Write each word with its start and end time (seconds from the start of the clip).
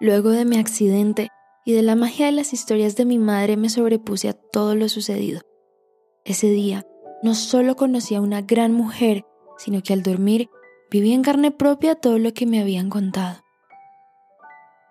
Luego 0.00 0.30
de 0.30 0.44
mi 0.44 0.58
accidente 0.58 1.28
y 1.64 1.72
de 1.72 1.82
la 1.82 1.94
magia 1.94 2.26
de 2.26 2.32
las 2.32 2.52
historias 2.52 2.96
de 2.96 3.04
mi 3.04 3.18
madre 3.18 3.56
me 3.56 3.70
sobrepuse 3.70 4.28
a 4.28 4.34
todo 4.34 4.74
lo 4.74 4.88
sucedido. 4.88 5.40
Ese 6.24 6.48
día 6.48 6.86
no 7.22 7.34
solo 7.34 7.76
conocí 7.76 8.14
a 8.14 8.20
una 8.20 8.42
gran 8.42 8.72
mujer, 8.72 9.24
sino 9.56 9.82
que 9.82 9.92
al 9.92 10.02
dormir 10.02 10.48
viví 10.90 11.12
en 11.12 11.22
carne 11.22 11.50
propia 11.50 11.94
todo 11.94 12.18
lo 12.18 12.34
que 12.34 12.46
me 12.46 12.60
habían 12.60 12.90
contado. 12.90 13.40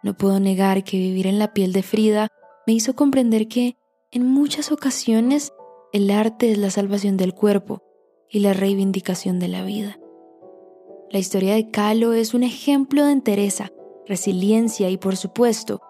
No 0.02 0.16
puedo 0.17 0.39
negar 0.39 0.83
que 0.83 0.98
vivir 0.98 1.28
en 1.28 1.39
la 1.39 1.53
piel 1.53 1.72
de 1.72 1.83
Frida 1.83 2.30
me 2.67 2.73
hizo 2.73 2.95
comprender 2.95 3.48
que, 3.48 3.78
en 4.11 4.26
muchas 4.26 4.72
ocasiones, 4.72 5.52
el 5.94 6.09
arte 6.09 6.52
es 6.52 6.58
la 6.58 6.72
salvación 6.72 7.16
del 7.16 7.33
cuerpo 7.33 7.81
y 8.30 8.39
la 8.39 8.53
reivindicación 8.53 9.39
de 9.39 9.48
la 9.48 9.64
vida. 9.64 10.00
La 11.11 11.20
historia 11.20 11.53
de 11.53 11.70
Calo 11.70 12.14
es 12.14 12.33
un 12.33 12.44
ejemplo 12.44 13.06
de 13.06 13.11
entereza, 13.11 13.72
resiliencia 14.08 14.89
y, 14.89 14.98
por 14.98 15.17
supuesto, 15.17 15.81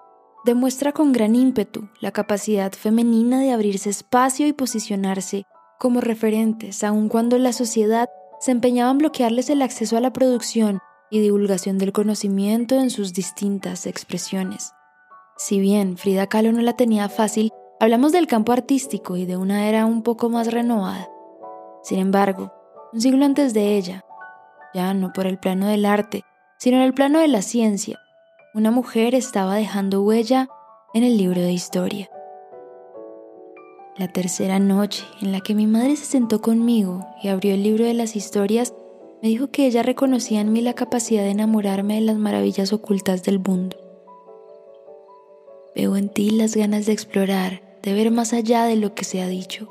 demuestra 0.46 0.92
con 0.92 1.12
gran 1.12 1.36
ímpetu 1.36 1.90
la 2.00 2.12
capacidad 2.12 2.72
femenina 2.72 3.40
de 3.40 3.52
abrirse 3.52 3.90
espacio 3.90 4.48
y 4.48 4.54
posicionarse 4.54 5.46
como 5.80 6.02
referentes, 6.02 6.84
aun 6.84 7.10
cuando 7.10 7.38
la 7.38 7.52
sociedad 7.52 8.10
se 8.40 8.52
empeñaba 8.52 8.92
en 8.92 9.00
bloquearles 9.00 9.50
el 9.50 9.62
acceso 9.62 9.98
a 9.98 10.02
la 10.02 10.14
producción 10.14 10.80
y 11.10 11.20
divulgación 11.20 11.78
del 11.78 11.92
conocimiento 11.92 12.76
en 12.76 12.90
sus 12.90 13.14
distintas 13.14 13.86
expresiones. 13.86 14.72
Si 15.38 15.60
bien 15.60 15.98
Frida 15.98 16.28
Kahlo 16.28 16.52
no 16.52 16.62
la 16.62 16.76
tenía 16.76 17.10
fácil, 17.10 17.52
hablamos 17.80 18.12
del 18.12 18.28
campo 18.28 18.52
artístico 18.52 19.18
y 19.18 19.26
de 19.26 19.38
una 19.38 19.68
era 19.68 19.86
un 19.86 20.02
poco 20.02 20.30
más 20.30 20.52
renovada. 20.52 21.10
Sin 21.84 22.00
embargo, 22.00 22.54
un 22.94 23.02
siglo 23.02 23.26
antes 23.26 23.54
de 23.54 23.78
ella, 23.78 24.06
ya 24.74 24.94
no 24.94 25.12
por 25.12 25.28
el 25.28 25.38
plano 25.38 25.68
del 25.68 25.86
arte, 25.86 26.24
sino 26.58 26.78
en 26.78 26.84
el 26.84 26.94
plano 26.94 27.20
de 27.20 27.28
la 27.28 27.42
ciencia, 27.42 28.00
una 28.56 28.72
mujer 28.72 29.16
estaba 29.16 29.56
dejando 29.56 30.02
huella 30.02 30.48
en 30.94 31.04
el 31.04 31.18
libro 31.18 31.42
de 31.42 31.52
historia. 31.52 32.10
La 33.98 34.08
tercera 34.08 34.60
noche 34.60 35.04
en 35.22 35.34
la 35.34 35.42
que 35.42 35.54
mi 35.54 35.68
madre 35.68 35.98
se 35.98 36.06
sentó 36.06 36.42
conmigo 36.42 37.06
y 37.22 37.28
abrió 37.28 37.54
el 37.54 37.64
libro 37.64 37.84
de 37.84 37.94
las 37.94 38.16
historias, 38.16 38.74
me 39.22 39.28
dijo 39.28 39.48
que 39.48 39.68
ella 39.68 39.84
reconocía 39.84 40.40
en 40.40 40.54
mí 40.54 40.62
la 40.62 40.74
capacidad 40.74 41.24
de 41.24 41.32
enamorarme 41.32 41.96
de 41.96 42.02
las 42.02 42.16
maravillas 42.16 42.72
ocultas 42.72 43.24
del 43.24 43.40
mundo. 43.40 43.76
Veo 45.76 45.98
en 45.98 46.08
ti 46.08 46.30
las 46.30 46.56
ganas 46.56 46.86
de 46.86 46.94
explorar, 46.94 47.62
de 47.84 47.92
ver 47.92 48.10
más 48.10 48.32
allá 48.32 48.64
de 48.64 48.78
lo 48.78 48.96
que 48.96 49.04
se 49.04 49.22
ha 49.22 49.28
dicho. 49.28 49.68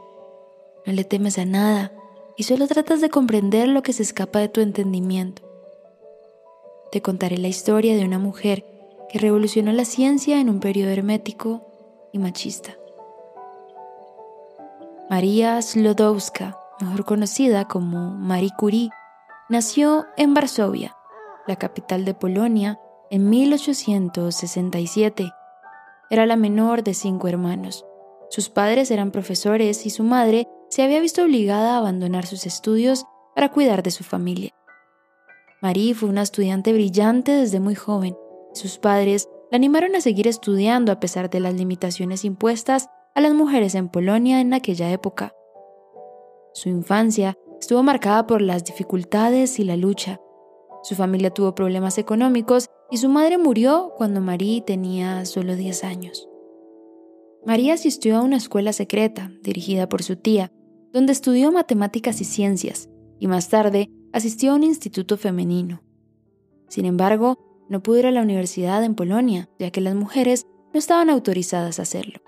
No 0.84 0.92
le 0.92 1.04
temes 1.04 1.38
a 1.38 1.46
nada 1.46 1.90
y 2.36 2.42
solo 2.42 2.66
tratas 2.66 3.00
de 3.00 3.08
comprender 3.08 3.66
lo 3.66 3.82
que 3.82 3.94
se 3.94 4.02
escapa 4.02 4.40
de 4.40 4.50
tu 4.50 4.60
entendimiento. 4.60 5.40
Te 6.92 7.00
contaré 7.00 7.38
la 7.38 7.48
historia 7.48 7.96
de 7.96 8.04
una 8.04 8.18
mujer 8.18 8.73
revolucionó 9.18 9.72
la 9.72 9.84
ciencia 9.84 10.40
en 10.40 10.48
un 10.50 10.58
periodo 10.60 10.90
hermético 10.90 11.66
y 12.12 12.18
machista. 12.18 12.76
María 15.08 15.62
Slodowska, 15.62 16.58
mejor 16.80 17.04
conocida 17.04 17.66
como 17.66 18.10
Marie 18.10 18.50
Curie, 18.58 18.90
nació 19.48 20.06
en 20.16 20.34
Varsovia, 20.34 20.96
la 21.46 21.54
capital 21.56 22.04
de 22.04 22.12
Polonia, 22.14 22.80
en 23.10 23.30
1867. 23.30 25.30
Era 26.10 26.26
la 26.26 26.36
menor 26.36 26.82
de 26.82 26.92
cinco 26.94 27.28
hermanos. 27.28 27.86
Sus 28.30 28.48
padres 28.48 28.90
eran 28.90 29.12
profesores 29.12 29.86
y 29.86 29.90
su 29.90 30.02
madre 30.02 30.48
se 30.70 30.82
había 30.82 30.98
visto 31.00 31.22
obligada 31.22 31.74
a 31.74 31.78
abandonar 31.78 32.26
sus 32.26 32.46
estudios 32.46 33.06
para 33.34 33.52
cuidar 33.52 33.84
de 33.84 33.92
su 33.92 34.02
familia. 34.02 34.50
Marie 35.62 35.94
fue 35.94 36.08
una 36.08 36.22
estudiante 36.22 36.72
brillante 36.72 37.30
desde 37.32 37.60
muy 37.60 37.76
joven 37.76 38.16
sus 38.54 38.78
padres 38.78 39.28
la 39.50 39.56
animaron 39.56 39.94
a 39.94 40.00
seguir 40.00 40.26
estudiando 40.26 40.92
a 40.92 41.00
pesar 41.00 41.28
de 41.28 41.40
las 41.40 41.54
limitaciones 41.54 42.24
impuestas 42.24 42.88
a 43.14 43.20
las 43.20 43.34
mujeres 43.34 43.74
en 43.74 43.88
Polonia 43.88 44.40
en 44.40 44.54
aquella 44.54 44.90
época. 44.90 45.34
Su 46.52 46.68
infancia 46.68 47.36
estuvo 47.60 47.82
marcada 47.82 48.26
por 48.26 48.40
las 48.40 48.64
dificultades 48.64 49.58
y 49.58 49.64
la 49.64 49.76
lucha. 49.76 50.20
Su 50.82 50.94
familia 50.94 51.30
tuvo 51.30 51.54
problemas 51.54 51.98
económicos 51.98 52.68
y 52.90 52.98
su 52.98 53.08
madre 53.08 53.38
murió 53.38 53.92
cuando 53.96 54.20
Marie 54.20 54.62
tenía 54.62 55.24
solo 55.24 55.56
10 55.56 55.84
años. 55.84 56.28
María 57.44 57.74
asistió 57.74 58.16
a 58.16 58.22
una 58.22 58.36
escuela 58.36 58.72
secreta 58.72 59.30
dirigida 59.42 59.88
por 59.88 60.02
su 60.02 60.16
tía, 60.16 60.50
donde 60.92 61.12
estudió 61.12 61.52
matemáticas 61.52 62.20
y 62.20 62.24
ciencias, 62.24 62.88
y 63.18 63.26
más 63.26 63.48
tarde 63.48 63.90
asistió 64.12 64.52
a 64.52 64.54
un 64.54 64.62
instituto 64.62 65.16
femenino. 65.16 65.82
Sin 66.68 66.84
embargo, 66.84 67.53
no 67.68 67.82
pudo 67.82 68.00
ir 68.00 68.06
a 68.06 68.10
la 68.10 68.22
universidad 68.22 68.84
en 68.84 68.94
Polonia, 68.94 69.48
ya 69.58 69.70
que 69.70 69.80
las 69.80 69.94
mujeres 69.94 70.46
no 70.72 70.78
estaban 70.78 71.10
autorizadas 71.10 71.78
a 71.78 71.82
hacerlo. 71.82 72.20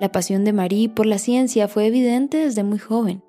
La 0.00 0.10
pasión 0.10 0.44
de 0.44 0.52
Marie 0.52 0.88
por 0.88 1.06
la 1.06 1.18
ciencia 1.18 1.68
fue 1.68 1.86
evidente 1.86 2.38
desde 2.38 2.64
muy 2.64 2.78
joven. 2.78 3.22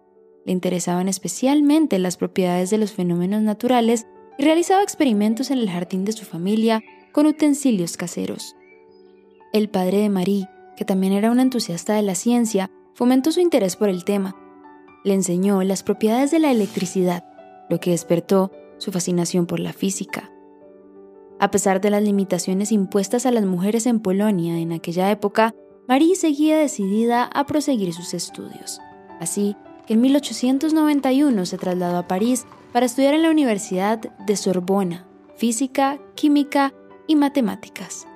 Le 0.45 0.51
interesaban 0.51 1.07
especialmente 1.07 1.99
las 1.99 2.17
propiedades 2.17 2.69
de 2.69 2.77
los 2.77 2.91
fenómenos 2.91 3.41
naturales 3.41 4.07
y 4.37 4.43
realizaba 4.43 4.83
experimentos 4.83 5.51
en 5.51 5.59
el 5.59 5.69
jardín 5.69 6.05
de 6.05 6.11
su 6.11 6.25
familia 6.25 6.83
con 7.11 7.27
utensilios 7.27 7.97
caseros. 7.97 8.55
El 9.53 9.69
padre 9.69 9.99
de 9.99 10.09
Marie, 10.09 10.49
que 10.75 10.85
también 10.85 11.13
era 11.13 11.31
un 11.31 11.39
entusiasta 11.39 11.93
de 11.93 12.01
la 12.01 12.15
ciencia, 12.15 12.69
fomentó 12.93 13.31
su 13.31 13.39
interés 13.39 13.75
por 13.75 13.89
el 13.89 14.03
tema. 14.03 14.35
Le 15.03 15.13
enseñó 15.13 15.63
las 15.63 15.83
propiedades 15.83 16.31
de 16.31 16.39
la 16.39 16.51
electricidad, 16.51 17.23
lo 17.69 17.79
que 17.79 17.91
despertó 17.91 18.51
su 18.77 18.91
fascinación 18.91 19.45
por 19.45 19.59
la 19.59 19.71
física. 19.71 20.31
A 21.39 21.51
pesar 21.51 21.81
de 21.81 21.89
las 21.89 22.01
limitaciones 22.01 22.71
impuestas 22.71 23.25
a 23.25 23.31
las 23.31 23.45
mujeres 23.45 23.85
en 23.87 23.99
Polonia 23.99 24.57
en 24.57 24.71
aquella 24.71 25.11
época, 25.11 25.53
Marie 25.87 26.15
seguía 26.15 26.57
decidida 26.57 27.23
a 27.25 27.45
proseguir 27.45 27.93
sus 27.93 28.13
estudios. 28.13 28.79
Así 29.19 29.55
que 29.85 29.93
en 29.93 30.01
1891 30.01 31.45
se 31.45 31.57
trasladó 31.57 31.97
a 31.97 32.07
París 32.07 32.45
para 32.71 32.85
estudiar 32.85 33.13
en 33.13 33.21
la 33.21 33.29
Universidad 33.29 33.99
de 33.99 34.35
Sorbona, 34.35 35.07
física, 35.35 35.99
química 36.15 36.73
y 37.07 37.15
matemáticas. 37.15 38.07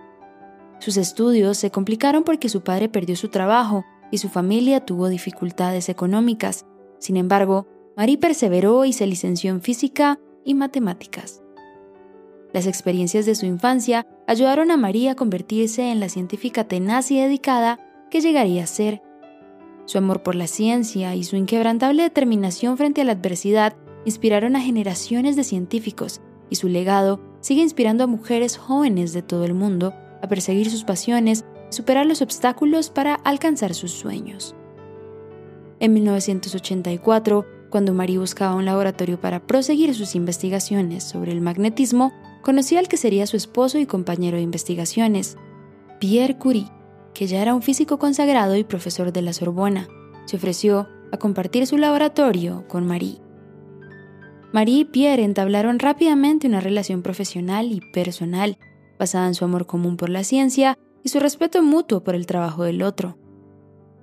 Sus 0.80 0.96
estudios 0.98 1.58
se 1.58 1.72
complicaron 1.72 2.24
porque 2.24 2.50
su 2.50 2.62
padre 2.62 2.88
perdió 2.88 3.16
su 3.16 3.28
trabajo 3.28 3.84
y 4.12 4.18
su 4.18 4.30
familia 4.30 4.86
tuvo 4.86 5.10
dificultades 5.10 5.90
económicas. 5.90 6.66
Sin 7.00 7.18
embargo, 7.18 7.68
Marie 7.98 8.18
perseveró 8.18 8.86
y 8.86 8.94
se 8.94 9.06
licenció 9.06 9.52
en 9.52 9.62
física 9.62 10.20
y 10.46 10.54
matemáticas. 10.54 11.44
Las 12.54 12.66
experiencias 12.66 13.26
de 13.26 13.36
su 13.36 13.46
infancia 13.46 14.08
ayudaron 14.28 14.72
a 14.72 14.78
María 14.78 15.12
a 15.12 15.16
convertirse 15.16 15.92
en 15.92 16.00
la 16.00 16.10
científica 16.10 16.64
tenaz 16.64 17.12
y 17.12 17.20
dedicada 17.20 17.80
que 18.10 18.22
llegaría 18.22 18.64
a 18.64 18.68
ser. 18.68 19.02
Su 19.86 19.98
amor 19.98 20.24
por 20.24 20.36
la 20.36 20.48
ciencia 20.48 21.16
y 21.16 21.24
su 21.24 21.36
inquebrantable 21.36 22.04
determinación 22.04 22.78
frente 22.78 23.02
a 23.02 23.06
la 23.06 23.14
adversidad 23.14 23.76
inspiraron 24.06 24.56
a 24.56 24.62
generaciones 24.62 25.36
de 25.36 25.44
científicos 25.44 26.22
y 26.50 26.56
su 26.56 26.68
legado 26.68 27.20
sigue 27.42 27.62
inspirando 27.62 28.04
a 28.04 28.08
mujeres 28.08 28.58
jóvenes 28.58 29.14
de 29.14 29.22
todo 29.22 29.46
el 29.46 29.54
mundo 29.54 29.94
a 30.22 30.28
perseguir 30.28 30.70
sus 30.70 30.84
pasiones 30.84 31.46
y 31.70 31.74
superar 31.74 32.06
los 32.06 32.22
obstáculos 32.22 32.90
para 32.90 33.14
alcanzar 33.16 33.74
sus 33.76 33.92
sueños. 33.92 34.56
En 35.80 35.94
1984, 35.94 37.46
cuando 37.70 37.94
Marie 37.94 38.18
buscaba 38.18 38.56
un 38.56 38.66
laboratorio 38.66 39.20
para 39.20 39.40
proseguir 39.46 39.94
sus 39.94 40.16
investigaciones 40.16 41.04
sobre 41.04 41.32
el 41.32 41.42
magnetismo, 41.42 42.12
conoció 42.42 42.80
al 42.80 42.88
que 42.88 42.98
sería 42.98 43.28
su 43.28 43.38
esposo 43.38 43.78
y 43.80 43.86
compañero 43.86 44.38
de 44.38 44.44
investigaciones, 44.44 45.38
Pierre 46.00 46.38
Curie, 46.38 46.72
que 47.14 47.28
ya 47.28 47.42
era 47.42 47.54
un 47.54 47.62
físico 47.62 48.00
consagrado 48.00 48.56
y 48.56 48.64
profesor 48.64 49.12
de 49.12 49.22
la 49.22 49.34
Sorbona. 49.34 49.88
Se 50.26 50.38
ofreció 50.38 50.88
a 51.12 51.18
compartir 51.18 51.68
su 51.68 51.78
laboratorio 51.78 52.66
con 52.68 52.88
Marie. 52.88 53.22
Marie 54.52 54.80
y 54.80 54.86
Pierre 54.86 55.24
entablaron 55.24 55.80
rápidamente 55.80 56.48
una 56.48 56.60
relación 56.60 57.02
profesional 57.02 57.72
y 57.72 57.82
personal, 57.94 58.58
basada 58.98 59.28
en 59.28 59.36
su 59.36 59.46
amor 59.46 59.66
común 59.66 59.98
por 59.98 60.10
la 60.10 60.24
ciencia 60.24 60.78
y 61.04 61.10
su 61.10 61.20
respeto 61.20 61.62
mutuo 61.62 62.04
por 62.04 62.16
el 62.16 62.26
trabajo 62.26 62.64
del 62.64 62.82
otro. 62.82 63.18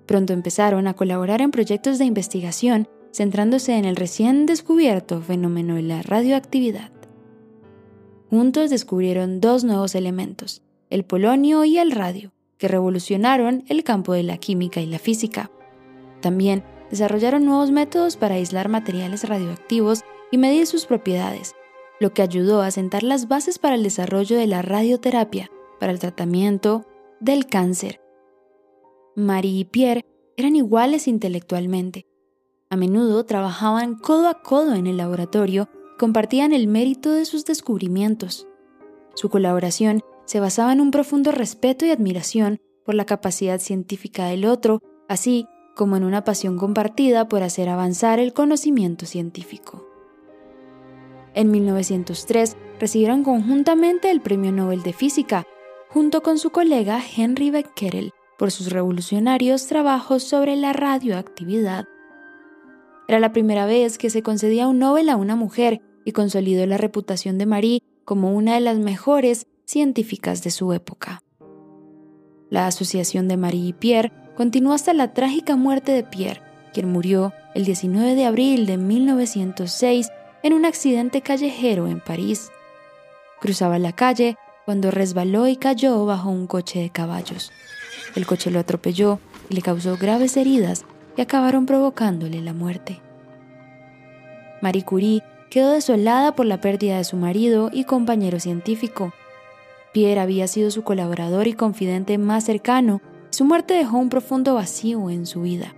Pronto 0.07 0.33
empezaron 0.33 0.87
a 0.87 0.95
colaborar 0.95 1.43
en 1.43 1.51
proyectos 1.51 1.99
de 1.99 2.05
investigación 2.05 2.89
centrándose 3.17 3.77
en 3.77 3.87
el 3.87 3.97
recién 3.97 4.45
descubierto 4.45 5.23
fenómeno 5.23 5.77
de 5.77 5.83
la 5.83 6.03
radioactividad. 6.03 6.93
Juntos 8.37 8.69
descubrieron 8.69 9.41
dos 9.41 9.65
nuevos 9.65 9.95
elementos, 9.95 10.61
el 10.91 11.07
polonio 11.07 11.65
y 11.65 11.79
el 11.79 11.91
radio, 11.91 12.35
que 12.59 12.69
revolucionaron 12.69 13.65
el 13.69 13.83
campo 13.83 14.13
de 14.13 14.25
la 14.25 14.37
química 14.37 14.83
y 14.83 14.85
la 14.85 14.99
física. 14.99 15.51
También 16.21 16.63
desarrollaron 16.91 17.47
nuevos 17.47 17.71
métodos 17.71 18.19
para 18.19 18.35
aislar 18.35 18.69
materiales 18.69 19.27
radioactivos 19.27 20.03
y 20.31 20.37
medir 20.37 20.67
sus 20.67 20.85
propiedades, 20.85 21.55
lo 21.99 22.13
que 22.13 22.21
ayudó 22.21 22.61
a 22.61 22.71
sentar 22.71 23.05
las 23.05 23.27
bases 23.27 23.59
para 23.59 23.75
el 23.75 23.83
desarrollo 23.83 24.37
de 24.37 24.47
la 24.47 24.61
radioterapia, 24.61 25.51
para 25.81 25.93
el 25.93 25.99
tratamiento 25.99 26.85
del 27.21 27.47
cáncer. 27.47 28.03
Marie 29.15 29.61
y 29.61 29.65
Pierre 29.65 30.05
eran 30.37 30.57
iguales 30.57 31.09
intelectualmente. 31.09 32.05
A 32.69 32.77
menudo 32.77 33.25
trabajaban 33.25 33.95
codo 33.95 34.29
a 34.29 34.43
codo 34.43 34.75
en 34.75 34.87
el 34.87 34.99
laboratorio 34.99 35.71
compartían 35.99 36.53
el 36.53 36.69
mérito 36.69 37.13
de 37.13 37.25
sus 37.25 37.45
descubrimientos. 37.45 38.47
Su 39.15 39.31
colaboración 39.31 40.03
se 40.27 40.41
basaba 40.41 40.73
en 40.73 40.81
un 40.81 40.91
profundo 40.91 41.33
respeto 41.33 41.87
y 41.87 41.91
admiración 41.91 42.59
por 42.85 42.95
la 42.95 43.07
capacidad 43.07 43.59
científica 43.61 44.27
del 44.27 44.45
otro, 44.45 44.81
así 45.09 45.47
como 45.75 45.97
en 45.97 46.05
una 46.05 46.25
pasión 46.25 46.57
compartida 46.57 47.29
por 47.29 47.43
hacer 47.43 47.69
avanzar 47.69 48.19
el 48.19 48.33
conocimiento 48.33 49.07
científico. 49.07 49.87
En 51.35 51.51
1903 51.51 52.57
recibieron 52.81 53.23
conjuntamente 53.23 54.11
el 54.11 54.21
Premio 54.21 54.53
Nobel 54.53 54.83
de 54.83 54.93
Física, 54.93 55.45
junto 55.89 56.23
con 56.23 56.39
su 56.39 56.51
colega 56.51 57.01
Henry 57.17 57.51
Becquerel, 57.51 58.13
por 58.39 58.51
sus 58.51 58.71
revolucionarios 58.71 59.67
trabajos 59.67 60.23
sobre 60.23 60.57
la 60.57 60.73
radioactividad. 60.73 61.87
Era 63.09 63.21
la 63.21 63.33
primera 63.33 63.67
vez 63.67 63.99
que 63.99 64.11
se 64.11 64.23
concedía 64.23 64.67
un 64.67 64.79
Nobel 64.79 65.09
a 65.09 65.17
una 65.17 65.37
mujer 65.37 65.81
y 66.07 66.13
consolidó 66.13 66.65
la 66.67 66.79
reputación 66.79 67.37
de 67.37 67.45
Marie 67.45 67.83
como 68.05 68.33
una 68.33 68.55
de 68.55 68.61
las 68.61 68.79
mejores 68.79 69.49
científicas 69.67 70.45
de 70.45 70.53
su 70.53 70.73
época. 70.73 71.21
La 72.49 72.69
asociación 72.69 73.27
de 73.27 73.37
Marie 73.37 73.69
y 73.69 73.73
Pierre 73.73 74.13
continuó 74.37 74.73
hasta 74.73 74.95
la 74.95 75.13
trágica 75.13 75.57
muerte 75.57 75.91
de 75.91 76.05
Pierre, 76.05 76.41
quien 76.73 76.91
murió 76.91 77.33
el 77.57 77.65
19 77.65 78.15
de 78.15 78.25
abril 78.25 78.67
de 78.67 78.77
1906 78.77 80.09
en 80.45 80.53
un 80.53 80.65
accidente 80.65 81.23
callejero 81.23 81.89
en 81.89 82.01
París. 82.01 82.51
Cruzaba 83.41 83.81
la 83.81 83.93
calle 83.93 84.37
cuando 84.65 84.93
resbaló 84.93 85.49
y 85.49 85.57
cayó 85.57 86.07
bajo 86.07 86.31
un 86.31 86.47
coche 86.47 86.79
de 86.79 86.91
caballos. 86.91 87.51
El 88.15 88.27
coche 88.27 88.53
lo 88.53 88.61
atropelló 88.61 89.19
y 89.51 89.57
le 89.57 89.63
causó 89.63 89.97
graves 89.97 90.37
heridas 90.37 90.85
que 91.17 91.23
acabaron 91.23 91.67
provocándole 91.67 92.41
la 92.43 92.53
muerte. 92.53 93.01
Marie 94.63 94.85
Curie 94.85 95.23
quedó 95.57 95.73
desolada 95.73 96.37
por 96.37 96.45
la 96.45 96.61
pérdida 96.61 96.99
de 96.99 97.05
su 97.05 97.17
marido 97.17 97.71
y 97.73 97.85
compañero 97.85 98.39
científico, 98.41 99.15
Pierre 99.95 100.21
había 100.21 100.49
sido 100.49 100.71
su 100.71 100.85
colaborador 100.85 101.47
y 101.47 101.55
confidente 101.55 102.19
más 102.19 102.45
cercano, 102.45 103.01
y 103.33 103.37
su 103.37 103.47
muerte 103.47 103.73
dejó 103.73 103.97
un 103.97 104.11
profundo 104.11 104.53
vacío 104.53 105.09
en 105.09 105.25
su 105.25 105.41
vida. 105.41 105.75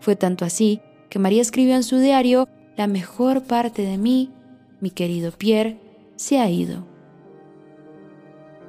Fue 0.00 0.16
tanto 0.16 0.44
así 0.44 0.80
que 1.08 1.20
María 1.20 1.40
escribió 1.40 1.76
en 1.76 1.84
su 1.84 1.98
diario, 1.98 2.48
La 2.76 2.88
mejor 2.88 3.44
parte 3.44 3.82
de 3.82 3.96
mí, 3.96 4.32
mi 4.80 4.90
querido 4.90 5.30
Pierre, 5.30 5.78
se 6.16 6.40
ha 6.40 6.50
ido. 6.50 6.84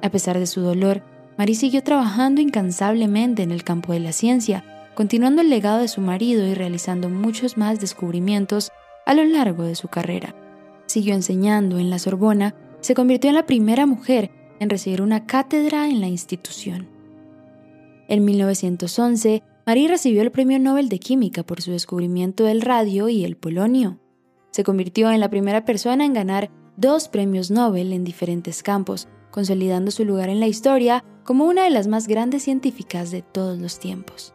A 0.02 0.10
pesar 0.10 0.38
de 0.38 0.46
su 0.46 0.60
dolor, 0.60 1.02
Marie 1.36 1.56
siguió 1.56 1.82
trabajando 1.82 2.40
incansablemente 2.40 3.42
en 3.42 3.50
el 3.50 3.64
campo 3.64 3.92
de 3.92 3.98
la 3.98 4.12
ciencia, 4.12 4.62
continuando 4.94 5.42
el 5.42 5.50
legado 5.50 5.80
de 5.80 5.88
su 5.88 6.00
marido 6.00 6.46
y 6.46 6.54
realizando 6.54 7.08
muchos 7.08 7.56
más 7.56 7.80
descubrimientos 7.80 8.70
a 9.06 9.14
lo 9.14 9.24
largo 9.24 9.64
de 9.64 9.74
su 9.74 9.88
carrera. 9.88 10.34
Siguió 10.86 11.14
enseñando 11.14 11.78
en 11.78 11.90
la 11.90 11.98
Sorbona 11.98 12.54
se 12.80 12.94
convirtió 12.94 13.28
en 13.28 13.36
la 13.36 13.46
primera 13.46 13.86
mujer 13.86 14.30
en 14.58 14.70
recibir 14.70 15.02
una 15.02 15.26
cátedra 15.26 15.88
en 15.88 16.00
la 16.00 16.08
institución. 16.08 16.88
En 18.08 18.24
1911, 18.24 19.42
Marie 19.66 19.88
recibió 19.88 20.22
el 20.22 20.32
Premio 20.32 20.58
Nobel 20.58 20.88
de 20.88 20.98
Química 20.98 21.42
por 21.44 21.62
su 21.62 21.70
descubrimiento 21.70 22.44
del 22.44 22.60
radio 22.60 23.08
y 23.08 23.24
el 23.24 23.36
polonio. 23.36 23.98
Se 24.50 24.64
convirtió 24.64 25.10
en 25.10 25.20
la 25.20 25.30
primera 25.30 25.64
persona 25.64 26.04
en 26.04 26.12
ganar 26.12 26.50
dos 26.76 27.08
premios 27.08 27.50
Nobel 27.50 27.92
en 27.92 28.04
diferentes 28.04 28.62
campos, 28.62 29.08
consolidando 29.30 29.90
su 29.90 30.04
lugar 30.04 30.28
en 30.28 30.40
la 30.40 30.48
historia 30.48 31.04
como 31.24 31.44
una 31.44 31.64
de 31.64 31.70
las 31.70 31.86
más 31.86 32.08
grandes 32.08 32.42
científicas 32.42 33.10
de 33.10 33.22
todos 33.22 33.58
los 33.58 33.78
tiempos. 33.78 34.34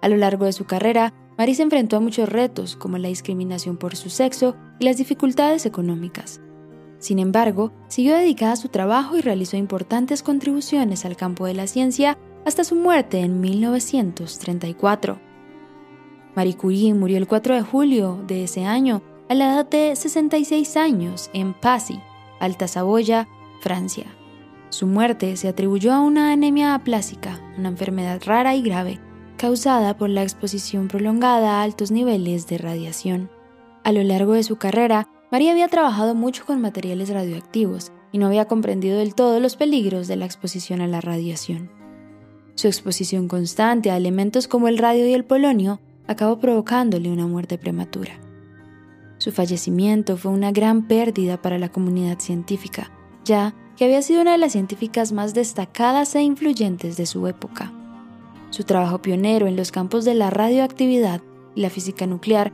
A 0.00 0.08
lo 0.08 0.16
largo 0.16 0.46
de 0.46 0.52
su 0.52 0.64
carrera, 0.64 1.12
Marie 1.38 1.54
se 1.54 1.62
enfrentó 1.62 1.96
a 1.96 2.00
muchos 2.00 2.28
retos 2.28 2.74
como 2.74 2.98
la 2.98 3.06
discriminación 3.06 3.76
por 3.76 3.94
su 3.94 4.10
sexo 4.10 4.56
y 4.80 4.84
las 4.84 4.96
dificultades 4.96 5.66
económicas. 5.66 6.40
Sin 6.98 7.20
embargo, 7.20 7.70
siguió 7.86 8.16
dedicada 8.16 8.54
a 8.54 8.56
su 8.56 8.68
trabajo 8.70 9.16
y 9.16 9.20
realizó 9.20 9.56
importantes 9.56 10.24
contribuciones 10.24 11.04
al 11.04 11.16
campo 11.16 11.46
de 11.46 11.54
la 11.54 11.68
ciencia 11.68 12.18
hasta 12.44 12.64
su 12.64 12.74
muerte 12.74 13.20
en 13.20 13.40
1934. 13.40 15.20
Marie 16.34 16.56
Curie 16.56 16.92
murió 16.94 17.18
el 17.18 17.28
4 17.28 17.54
de 17.54 17.62
julio 17.62 18.20
de 18.26 18.42
ese 18.42 18.64
año 18.64 19.00
a 19.28 19.34
la 19.34 19.54
edad 19.54 19.68
de 19.68 19.94
66 19.94 20.76
años 20.76 21.30
en 21.34 21.54
Passy, 21.54 22.00
Alta 22.40 22.66
Saboya, 22.66 23.28
Francia. 23.60 24.06
Su 24.70 24.88
muerte 24.88 25.36
se 25.36 25.46
atribuyó 25.46 25.92
a 25.92 26.00
una 26.00 26.32
anemia 26.32 26.74
aplásica, 26.74 27.40
una 27.56 27.68
enfermedad 27.68 28.20
rara 28.24 28.56
y 28.56 28.62
grave, 28.62 29.00
causada 29.38 29.96
por 29.96 30.10
la 30.10 30.22
exposición 30.22 30.88
prolongada 30.88 31.60
a 31.60 31.62
altos 31.62 31.90
niveles 31.90 32.46
de 32.46 32.58
radiación. 32.58 33.30
A 33.84 33.92
lo 33.92 34.02
largo 34.02 34.34
de 34.34 34.42
su 34.42 34.56
carrera, 34.56 35.08
María 35.32 35.52
había 35.52 35.68
trabajado 35.68 36.14
mucho 36.14 36.44
con 36.44 36.60
materiales 36.60 37.08
radioactivos 37.08 37.92
y 38.12 38.18
no 38.18 38.26
había 38.26 38.46
comprendido 38.46 38.98
del 38.98 39.14
todo 39.14 39.40
los 39.40 39.56
peligros 39.56 40.08
de 40.08 40.16
la 40.16 40.26
exposición 40.26 40.82
a 40.82 40.86
la 40.86 41.00
radiación. 41.00 41.70
Su 42.56 42.66
exposición 42.66 43.28
constante 43.28 43.90
a 43.90 43.96
elementos 43.96 44.48
como 44.48 44.68
el 44.68 44.76
radio 44.76 45.06
y 45.06 45.14
el 45.14 45.24
polonio 45.24 45.80
acabó 46.06 46.38
provocándole 46.38 47.10
una 47.10 47.26
muerte 47.26 47.56
prematura. 47.56 48.18
Su 49.18 49.32
fallecimiento 49.32 50.16
fue 50.16 50.32
una 50.32 50.50
gran 50.50 50.88
pérdida 50.88 51.40
para 51.40 51.58
la 51.58 51.70
comunidad 51.70 52.18
científica, 52.18 52.90
ya 53.24 53.54
que 53.76 53.84
había 53.84 54.02
sido 54.02 54.22
una 54.22 54.32
de 54.32 54.38
las 54.38 54.52
científicas 54.52 55.12
más 55.12 55.34
destacadas 55.34 56.14
e 56.16 56.22
influyentes 56.22 56.96
de 56.96 57.06
su 57.06 57.26
época. 57.28 57.77
Su 58.50 58.64
trabajo 58.64 59.02
pionero 59.02 59.46
en 59.46 59.56
los 59.56 59.72
campos 59.72 60.04
de 60.04 60.14
la 60.14 60.30
radioactividad 60.30 61.20
y 61.54 61.60
la 61.60 61.70
física 61.70 62.06
nuclear 62.06 62.52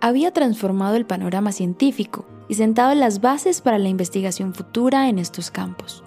había 0.00 0.32
transformado 0.32 0.96
el 0.96 1.06
panorama 1.06 1.52
científico 1.52 2.26
y 2.48 2.54
sentado 2.54 2.94
las 2.94 3.20
bases 3.20 3.60
para 3.60 3.78
la 3.78 3.88
investigación 3.88 4.52
futura 4.52 5.08
en 5.08 5.18
estos 5.18 5.50
campos. 5.50 6.02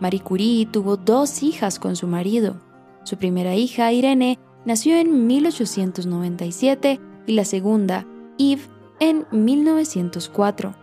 Marie 0.00 0.20
Curie 0.20 0.66
tuvo 0.66 0.96
dos 0.96 1.42
hijas 1.42 1.78
con 1.78 1.96
su 1.96 2.06
marido. 2.06 2.56
Su 3.04 3.16
primera 3.16 3.54
hija, 3.54 3.92
Irene, 3.92 4.38
nació 4.64 4.96
en 4.96 5.26
1897 5.26 7.00
y 7.26 7.32
la 7.32 7.44
segunda, 7.44 8.06
Yves, 8.36 8.68
en 8.98 9.26
1904. 9.30 10.74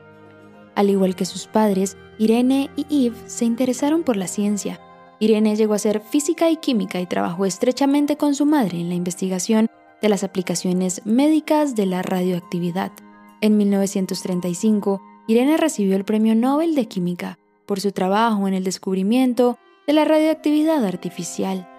Al 0.75 0.89
igual 0.89 1.15
que 1.15 1.25
sus 1.25 1.47
padres, 1.47 1.97
Irene 2.17 2.69
y 2.75 2.85
Yves 2.85 3.23
se 3.25 3.45
interesaron 3.45 4.03
por 4.03 4.15
la 4.15 4.27
ciencia. 4.27 4.79
Irene 5.23 5.55
llegó 5.55 5.73
a 5.73 5.79
ser 5.79 6.01
física 6.01 6.49
y 6.49 6.57
química 6.57 6.99
y 6.99 7.05
trabajó 7.05 7.45
estrechamente 7.45 8.17
con 8.17 8.35
su 8.35 8.45
madre 8.45 8.81
en 8.81 8.89
la 8.89 8.95
investigación 8.95 9.69
de 10.01 10.09
las 10.09 10.25
aplicaciones 10.25 11.01
médicas 11.05 11.75
de 11.75 11.85
la 11.85 12.01
radioactividad. 12.01 12.91
En 13.39 13.55
1935, 13.55 15.01
Irene 15.27 15.55
recibió 15.55 15.95
el 15.95 16.03
Premio 16.03 16.35
Nobel 16.35 16.75
de 16.75 16.89
Química 16.89 17.39
por 17.65 17.79
su 17.79 17.93
trabajo 17.93 18.49
en 18.49 18.53
el 18.53 18.65
descubrimiento 18.65 19.57
de 19.87 19.93
la 19.93 20.03
radioactividad 20.03 20.83
artificial. 20.83 21.69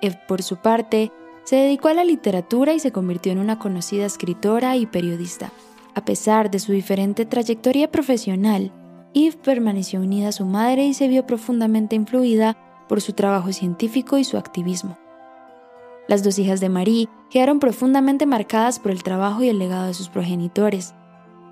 Eve, 0.00 0.18
por 0.26 0.42
su 0.42 0.56
parte, 0.56 1.12
se 1.44 1.54
dedicó 1.54 1.90
a 1.90 1.94
la 1.94 2.02
literatura 2.02 2.74
y 2.74 2.80
se 2.80 2.90
convirtió 2.90 3.30
en 3.30 3.38
una 3.38 3.60
conocida 3.60 4.04
escritora 4.04 4.76
y 4.76 4.86
periodista. 4.86 5.52
A 5.94 6.04
pesar 6.04 6.50
de 6.50 6.58
su 6.58 6.72
diferente 6.72 7.24
trayectoria 7.24 7.88
profesional, 7.92 8.72
Eve 9.14 9.36
permaneció 9.42 10.00
unida 10.00 10.28
a 10.28 10.32
su 10.32 10.44
madre 10.44 10.84
y 10.84 10.94
se 10.94 11.08
vio 11.08 11.26
profundamente 11.26 11.96
influida 11.96 12.56
por 12.88 13.00
su 13.00 13.12
trabajo 13.12 13.52
científico 13.52 14.18
y 14.18 14.24
su 14.24 14.38
activismo. 14.38 14.96
Las 16.08 16.22
dos 16.22 16.38
hijas 16.38 16.60
de 16.60 16.68
Marie 16.68 17.08
quedaron 17.30 17.60
profundamente 17.60 18.26
marcadas 18.26 18.78
por 18.78 18.90
el 18.90 19.02
trabajo 19.02 19.42
y 19.42 19.48
el 19.48 19.58
legado 19.58 19.86
de 19.86 19.94
sus 19.94 20.08
progenitores. 20.08 20.94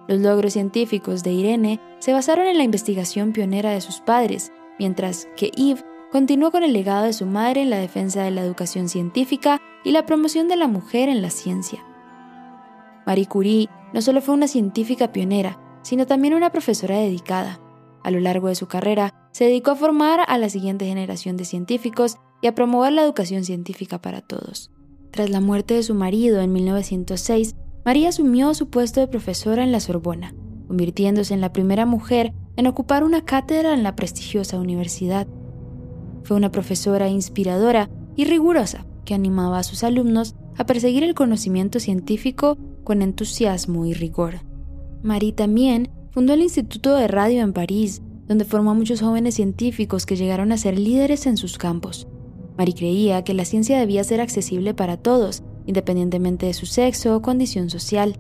Los 0.09 0.21
logros 0.21 0.55
científicos 0.55 1.23
de 1.23 1.33
Irene 1.33 1.81
se 1.99 2.13
basaron 2.13 2.47
en 2.47 2.59
la 2.59 2.65
investigación 2.65 3.33
pionera 3.33 3.71
de 3.71 3.81
sus 3.81 4.01
padres, 4.01 4.53
mientras 4.79 5.29
que 5.37 5.53
Eve 5.57 5.85
continuó 6.11 6.51
con 6.51 6.65
el 6.65 6.73
legado 6.73 7.05
de 7.05 7.13
su 7.13 7.27
madre 7.27 7.63
en 7.63 7.71
la 7.71 7.79
defensa 7.79 8.23
de 8.23 8.33
la 8.33 8.43
educación 8.43 8.89
científica 8.89 9.61
y 9.85 9.93
la 9.93 10.07
promoción 10.07 10.49
de 10.49 10.57
la 10.57 10.67
mujer 10.67 11.09
en 11.09 11.23
la 11.23 11.31
ciencia. 11.31 11.85
Marie 13.07 13.27
Curie 13.27 13.69
no 13.93 14.03
solo 14.03 14.21
fue 14.21 14.35
una 14.35 14.49
científica 14.49 15.13
pionera, 15.13 15.59
sino 15.83 16.07
también 16.07 16.35
una 16.35 16.51
profesora 16.51 16.99
dedicada. 16.99 17.61
A 18.03 18.11
lo 18.11 18.21
largo 18.21 18.49
de 18.49 18.55
su 18.55 18.67
carrera, 18.67 19.29
se 19.33 19.45
dedicó 19.45 19.73
a 19.73 19.77
formar 19.77 20.21
a 20.27 20.39
la 20.39 20.49
siguiente 20.49 20.87
generación 20.87 21.37
de 21.37 21.45
científicos 21.45 22.17
y 22.43 22.47
a 22.47 22.55
promover 22.55 22.93
la 22.93 23.03
educación 23.03 23.45
científica 23.45 24.01
para 24.01 24.23
todos. 24.23 24.71
Tras 25.11 25.31
la 25.31 25.41
muerte 25.41 25.75
de 25.75 25.83
su 25.83 25.95
marido 25.95 26.41
en 26.41 26.53
1906, 26.53 27.57
María 27.85 28.11
asumió 28.11 28.55
su 28.55 28.69
puesto 28.69 29.01
de 29.01 29.09
profesora 29.09 29.65
en 29.65 29.73
la 29.73 29.81
Sorbona, 29.81 30.35
convirtiéndose 30.69 31.35
en 31.35 31.41
la 31.41 31.53
primera 31.53 31.87
mujer 31.87 32.33
en 32.57 32.67
ocupar 32.67 33.05
una 33.05 33.25
cátedra 33.25 33.75
en 33.75 33.83
la 33.83 33.97
prestigiosa 33.97 34.59
universidad. 34.59 35.27
Fue 36.23 36.37
una 36.37 36.51
profesora 36.51 37.09
inspiradora 37.09 37.91
y 38.17 38.25
rigurosa 38.25 38.87
que 39.05 39.15
animaba 39.15 39.59
a 39.59 39.63
sus 39.63 39.83
alumnos 39.83 40.37
a 40.57 40.67
perseguir 40.67 41.03
el 41.05 41.15
conocimiento 41.15 41.81
científico 41.81 42.59
con 42.85 43.03
entusiasmo 43.03 43.87
y 43.87 43.95
rigor. 43.95 44.50
Marie 45.03 45.33
también 45.33 45.89
fundó 46.11 46.35
el 46.35 46.43
Instituto 46.43 46.95
de 46.95 47.09
Radio 47.09 47.41
en 47.41 47.55
París, 47.55 48.03
donde 48.29 48.45
formó 48.45 48.73
a 48.73 48.75
muchos 48.75 49.01
jóvenes 49.01 49.35
científicos 49.35 50.05
que 50.05 50.17
llegaron 50.17 50.53
a 50.53 50.59
ser 50.59 50.79
líderes 50.79 51.27
en 51.27 51.39
sus 51.39 51.57
campos. 51.57 52.07
Marie 52.59 52.75
creía 52.75 53.25
que 53.25 53.33
la 53.33 53.47
ciencia 53.47 53.79
debía 53.79 54.05
ser 54.05 54.21
accesible 54.21 54.75
para 54.75 54.99
todos, 54.99 55.43
independientemente 55.65 56.47
de 56.47 56.53
su 56.53 56.67
sexo 56.67 57.17
o 57.17 57.23
condición 57.23 57.71
social. 57.71 58.17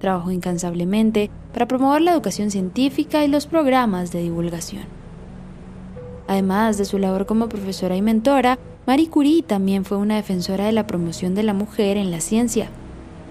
Trabajó 0.00 0.32
incansablemente 0.32 1.30
para 1.52 1.68
promover 1.68 2.02
la 2.02 2.12
educación 2.12 2.50
científica 2.50 3.24
y 3.24 3.28
los 3.28 3.46
programas 3.46 4.10
de 4.10 4.22
divulgación. 4.22 4.82
Además 6.26 6.78
de 6.78 6.84
su 6.84 6.98
labor 6.98 7.26
como 7.26 7.48
profesora 7.48 7.96
y 7.96 8.02
mentora, 8.02 8.58
Marie 8.86 9.08
Curie 9.08 9.42
también 9.42 9.84
fue 9.84 9.98
una 9.98 10.16
defensora 10.16 10.66
de 10.66 10.72
la 10.72 10.86
promoción 10.86 11.36
de 11.36 11.44
la 11.44 11.54
mujer 11.54 11.96
en 11.96 12.10
la 12.10 12.20
ciencia. 12.20 12.70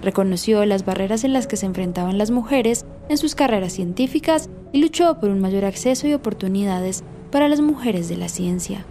Reconoció 0.02 0.66
las 0.66 0.86
barreras 0.86 1.24
en 1.24 1.34
las 1.34 1.48
que 1.48 1.58
se 1.58 1.66
enfrentaban 1.66 2.18
las 2.18 2.32
mujeres 2.32 2.86
en 3.10 3.18
sus 3.18 3.36
carreras 3.36 3.74
científicas 3.74 4.50
y 4.72 4.82
luchó 4.82 5.20
por 5.20 5.30
un 5.30 5.40
mayor 5.40 5.66
acceso 5.66 6.08
y 6.08 6.14
oportunidades 6.14 7.04
para 7.32 7.48
las 7.48 7.62
mujeres 7.62 8.10
de 8.10 8.18
la 8.18 8.30
ciencia. 8.30 8.86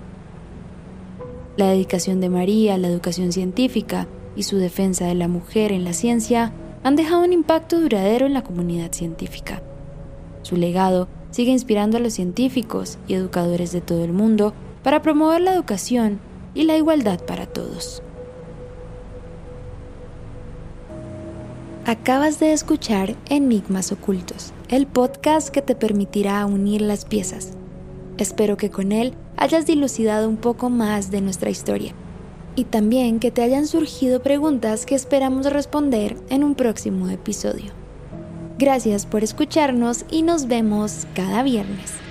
La 1.56 1.66
dedicación 1.66 2.20
de 2.20 2.28
María 2.28 2.74
a 2.74 2.78
la 2.78 2.88
educación 2.88 3.32
científica 3.32 4.08
y 4.36 4.44
su 4.44 4.56
defensa 4.56 5.06
de 5.06 5.14
la 5.14 5.28
mujer 5.28 5.72
en 5.72 5.84
la 5.84 5.92
ciencia 5.92 6.52
han 6.82 6.96
dejado 6.96 7.22
un 7.22 7.32
impacto 7.32 7.80
duradero 7.80 8.26
en 8.26 8.32
la 8.32 8.42
comunidad 8.42 8.92
científica. 8.92 9.62
Su 10.42 10.56
legado 10.56 11.08
sigue 11.30 11.52
inspirando 11.52 11.96
a 11.96 12.00
los 12.00 12.14
científicos 12.14 12.98
y 13.06 13.14
educadores 13.14 13.72
de 13.72 13.80
todo 13.80 14.04
el 14.04 14.12
mundo 14.12 14.54
para 14.82 15.02
promover 15.02 15.40
la 15.40 15.54
educación 15.54 16.20
y 16.54 16.64
la 16.64 16.76
igualdad 16.76 17.24
para 17.24 17.46
todos. 17.46 18.02
Acabas 21.84 22.38
de 22.38 22.52
escuchar 22.52 23.16
Enigmas 23.28 23.90
Ocultos, 23.90 24.52
el 24.68 24.86
podcast 24.86 25.48
que 25.48 25.62
te 25.62 25.74
permitirá 25.74 26.46
unir 26.46 26.80
las 26.80 27.04
piezas. 27.04 27.54
Espero 28.18 28.56
que 28.56 28.70
con 28.70 28.92
él 28.92 29.14
hayas 29.36 29.66
dilucidado 29.66 30.28
un 30.28 30.36
poco 30.36 30.70
más 30.70 31.10
de 31.10 31.20
nuestra 31.20 31.50
historia 31.50 31.92
y 32.54 32.66
también 32.66 33.18
que 33.18 33.32
te 33.32 33.42
hayan 33.42 33.66
surgido 33.66 34.22
preguntas 34.22 34.86
que 34.86 34.94
esperamos 34.94 35.52
responder 35.52 36.16
en 36.30 36.44
un 36.44 36.54
próximo 36.54 37.08
episodio. 37.08 37.72
Gracias 38.58 39.04
por 39.04 39.24
escucharnos 39.24 40.04
y 40.08 40.22
nos 40.22 40.46
vemos 40.46 41.08
cada 41.16 41.42
viernes. 41.42 42.01